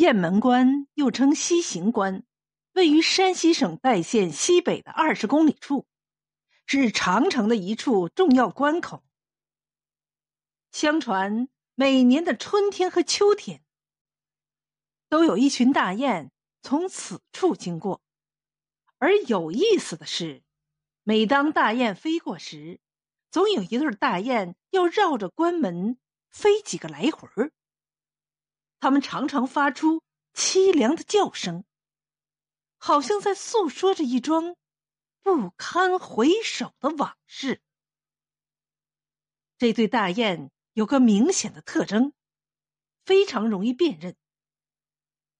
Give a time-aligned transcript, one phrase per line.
[0.00, 2.24] 雁门关又称西行关，
[2.72, 5.86] 位于山西省代县西北的二十公里处，
[6.64, 9.04] 是长城的一处重要关口。
[10.72, 13.62] 相传，每年的春天和秋天，
[15.10, 16.32] 都有一群大雁
[16.62, 18.00] 从此处经过。
[18.96, 20.42] 而有意思的是，
[21.02, 22.80] 每当大雁飞过时，
[23.30, 25.98] 总有一对大雁要绕着关门
[26.30, 27.52] 飞几个来回儿。
[28.80, 30.02] 他们常常发出
[30.34, 31.64] 凄凉的叫声，
[32.78, 34.56] 好像在诉说着一桩
[35.22, 37.60] 不堪回首的往事。
[39.58, 42.14] 这对大雁有个明显的特征，
[43.04, 44.16] 非常容易辨认，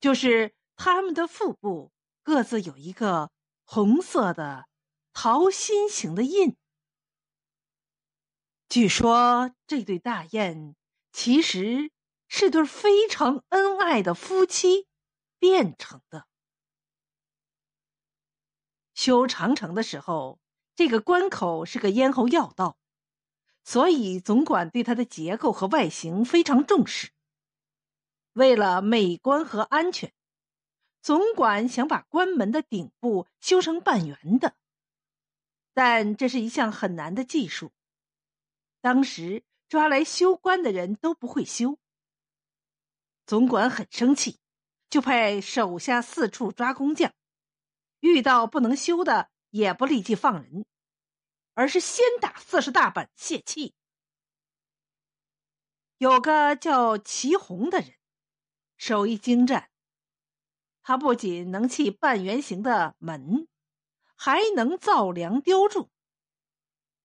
[0.00, 3.30] 就是它们的腹部各自有一个
[3.64, 4.66] 红色的
[5.12, 6.56] 桃心形的印。
[8.70, 10.74] 据说这对大雁
[11.12, 11.90] 其实。
[12.28, 14.86] 是对非常恩爱的夫妻
[15.38, 16.26] 变成的。
[18.94, 20.38] 修长城的时候，
[20.74, 22.78] 这个关口是个咽喉要道，
[23.62, 27.10] 所以总管对它的结构和外形非常重视。
[28.32, 30.12] 为了美观和安全，
[31.00, 34.54] 总管想把关门的顶部修成半圆的，
[35.72, 37.72] 但这是一项很难的技术。
[38.80, 41.78] 当时抓来修关的人都不会修。
[43.26, 44.38] 总管很生气，
[44.88, 47.12] 就派手下四处抓工匠，
[47.98, 50.64] 遇到不能修的，也不立即放人，
[51.54, 53.74] 而是先打四十大板泄气。
[55.98, 57.94] 有个叫齐红的人，
[58.76, 59.70] 手艺精湛，
[60.82, 63.48] 他不仅能砌半圆形的门，
[64.14, 65.90] 还能造梁雕柱。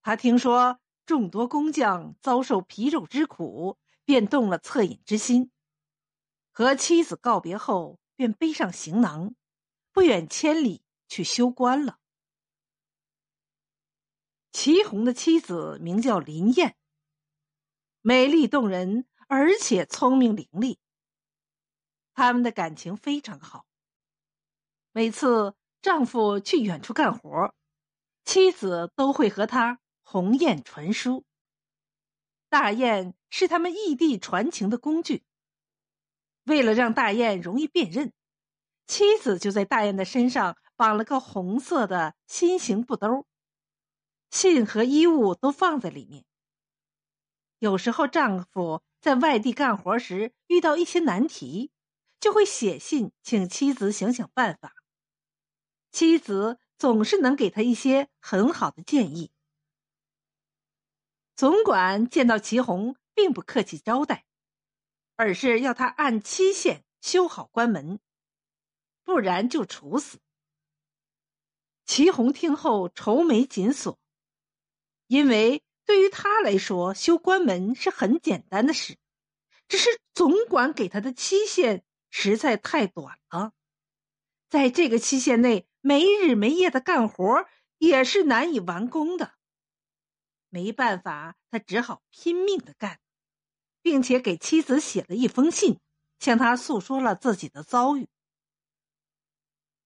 [0.00, 5.50] 他听说众多工匠遭受皮肉之苦，便动了恻隐之心。
[6.56, 9.34] 和妻子告别后，便背上行囊，
[9.90, 11.98] 不远千里去修官了。
[14.52, 16.76] 祁红的妻子名叫林燕，
[18.02, 20.78] 美丽动人，而且聪明伶俐。
[22.14, 23.66] 他们的感情非常好。
[24.92, 27.52] 每次丈夫去远处干活，
[28.24, 31.24] 妻子都会和他鸿雁传书。
[32.48, 35.24] 大雁是他们异地传情的工具。
[36.44, 38.12] 为了让大雁容易辨认，
[38.86, 43.26] 妻子就在大雁的身上绑了个红色的心形布兜，
[44.30, 46.24] 信和衣物都放在里面。
[47.58, 51.70] 有时候丈夫在外地干活时遇到一些难题，
[52.20, 54.74] 就会写信请妻子想想办法。
[55.90, 59.30] 妻子总是能给他一些很好的建议。
[61.34, 64.26] 总管见到祁红，并不客气招待。
[65.16, 68.00] 而是要他按期限修好关门，
[69.04, 70.18] 不然就处死。
[71.84, 73.98] 祁红听后愁眉紧锁，
[75.06, 78.96] 因为对于他来说，修关门是很简单的事，
[79.68, 83.52] 只是总管给他的期限实在太短了，
[84.48, 87.46] 在这个期限内没日没夜的干活
[87.76, 89.34] 也是难以完工的。
[90.48, 92.98] 没办法，他只好拼命的干。
[93.84, 95.78] 并且给妻子写了一封信，
[96.18, 98.08] 向他诉说了自己的遭遇。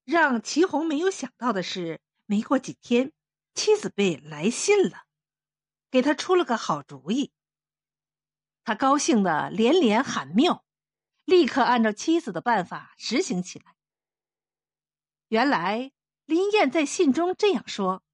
[0.04, 3.12] 让祁红没有想到的是，没过几天，
[3.54, 5.06] 妻子被来信了，
[5.90, 7.32] 给他出了个好主意。
[8.62, 10.64] 他高兴的连连喊妙，
[11.24, 13.74] 立刻按照妻子的办法实行起来。
[15.26, 15.90] 原来
[16.24, 18.04] 林燕在信中这样说：“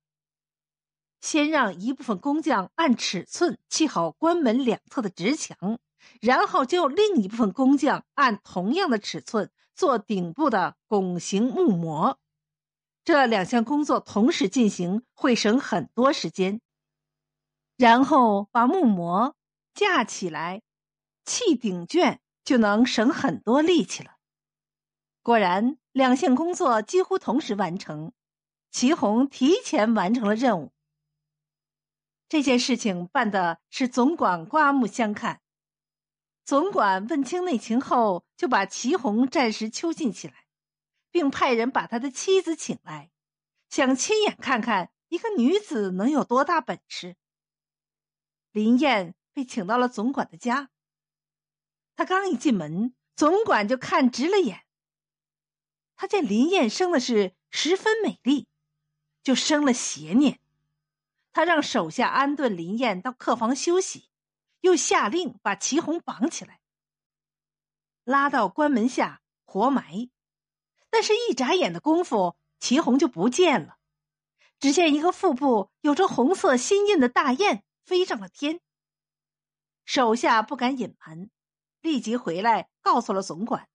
[1.25, 5.79] 先让一部分工匠按尺寸砌好关门两侧的直墙。”
[6.21, 12.19] 然后就另一部分工匠按同样的尺寸做顶部的拱形木模，
[13.05, 16.61] 这两项工作同时进行会省很多时间。
[17.79, 19.35] 然后把木模
[19.73, 20.61] 架起来，
[21.25, 24.17] 砌顶卷就能省很多力气了。
[25.23, 28.13] 果然，两项工作几乎同时完成，
[28.71, 30.74] 祁红提前完成了任务。
[32.29, 35.41] 这件事情办的是总管刮目相看。
[36.45, 40.47] 总管问清内情后，就把祁红暂时囚禁起来，
[41.11, 43.11] 并派人把他的妻子请来，
[43.71, 47.17] 想亲眼看看一个女子能有多大本事。
[48.53, 50.71] 林燕被请到了总管的家。
[51.97, 54.65] 他刚一进门，总管就看直了眼。
[55.97, 58.49] 他见林燕生的是十分美丽，
[59.23, 60.41] 就生了邪念。
[61.35, 64.09] 他让手下安顿林燕到客房休息。
[64.63, 66.59] 又下令把祁红绑起来，
[68.03, 70.09] 拉到关门下，活埋。
[70.89, 73.77] 但是，一眨眼的功夫，祁红就不见了。
[74.59, 78.61] 只见一个腹部有着红色心印的大雁飞上了天。
[79.85, 81.29] 手下不敢隐瞒，
[81.83, 83.69] 立即回来告诉了总管。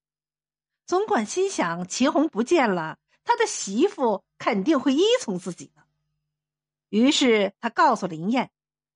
[0.87, 5.78] 总管心想：祁红不见了，他的媳妇肯定会依从自己的。
[6.89, 8.51] 于是他告诉林燕，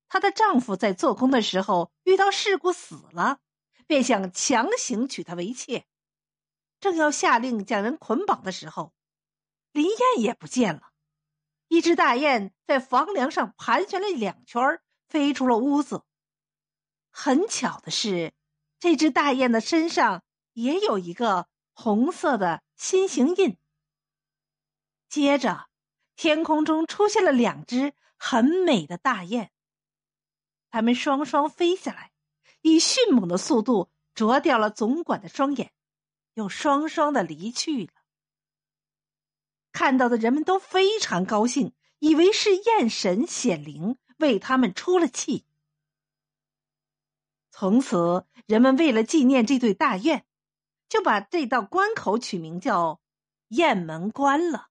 [0.08, 3.38] 她的丈夫在做工的时候遇到事故死了，
[3.86, 5.86] 便想强行娶她为妾。
[6.80, 8.92] 正要下令将人捆绑的时候，
[9.72, 10.90] 林燕也不见了。
[11.68, 16.04] 一只大雁在房梁上盘旋了两圈，飞出了屋子。
[17.10, 18.34] 很巧的是，
[18.78, 23.56] 这只大雁的身上也有一个红色的心形印。
[25.08, 25.68] 接着，
[26.16, 29.50] 天空中出现了两只很美的大雁，
[30.70, 32.12] 它们双双飞下来，
[32.62, 35.72] 以迅猛的速度啄掉了总管的双眼，
[36.34, 37.92] 又双双的离去了。
[39.72, 45.44] 看到的人们都非常高兴，以为是雁神显灵，为他们出了气。
[47.50, 50.24] 从此，人们为了纪念这对大雁，
[50.88, 53.00] 就把这道关口取名叫
[53.48, 54.70] 雁门关了。